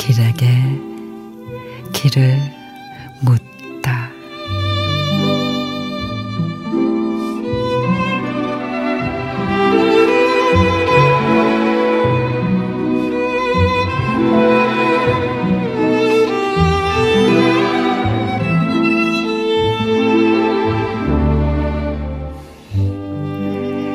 [0.00, 0.48] 길에게
[1.92, 2.40] 길을
[3.20, 4.08] 묻다.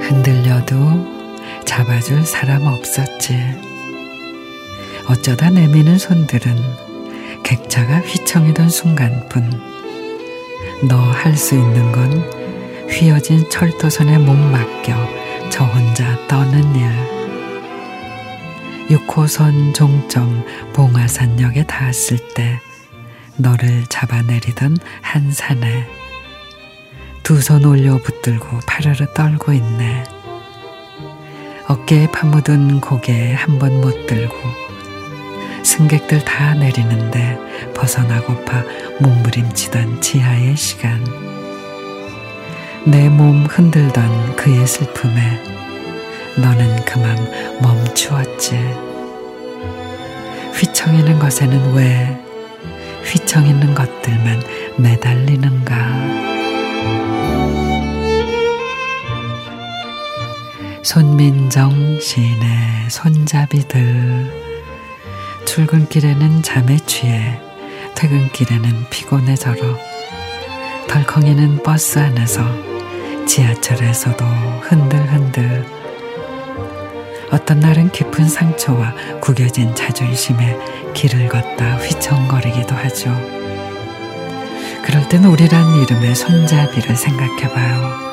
[0.00, 0.74] 흔들려도
[1.66, 3.69] 잡아줄 사람 없었지.
[5.10, 6.56] 어쩌다 내미는 손들은
[7.42, 9.60] 객차가 휘청이던 순간뿐
[10.88, 12.22] 너 할 수 있는 건
[12.88, 14.94] 휘어진 철도선에 못 맡겨
[15.50, 16.88] 저 혼자 떠는 일.
[18.96, 22.60] 6호선 종점 봉화산역에 닿았을 때
[23.36, 25.86] 너를 잡아내리던 한 산에
[27.24, 30.04] 두 손 올려 붙들고 파르르 떨고 있네.
[31.68, 34.34] 어깨에 파묻은 고개 한 번 못 들고
[35.62, 37.38] 승객들 다 내리는데
[37.74, 38.62] 벗어나고파
[39.00, 41.02] 몸부림치던 지하의 시간.
[42.84, 45.42] 내 몸 흔들던 그의 슬픔에
[46.38, 47.16] 너는 그만
[47.60, 48.56] 멈추었지.
[50.54, 52.18] 휘청이는 것에는 왜
[53.04, 54.42] 휘청이는 것들만
[54.78, 55.76] 매달리는가.
[60.82, 64.49] 손민정 시인의 손잡이들
[65.50, 67.40] 출근길에는 잠에 취해
[67.96, 69.76] 퇴근길에는 피곤해 절어
[70.86, 72.40] 덜컹이는 버스 안에서
[73.26, 74.24] 지하철에서도
[74.60, 75.66] 흔들흔들
[77.32, 80.56] 어떤 날은 깊은 상처와 구겨진 자존심에
[80.94, 83.10] 길을 걷다 휘청거리기도 하죠.
[84.84, 88.10] 그럴 땐 우리란 이름의 손잡이를 생각해봐요.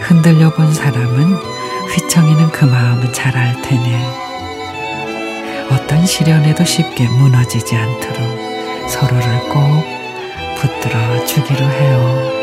[0.00, 1.34] 흔들려 본 사람은
[1.88, 4.21] 휘청이는 그 마음은 잘알 테니
[5.92, 9.84] 어떤 시련에도 쉽게 무너지지 않도록 서로를 꼭
[10.56, 12.41] 붙들어 주기로 해요.